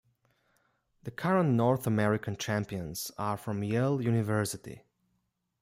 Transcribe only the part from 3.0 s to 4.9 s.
are from Yale University.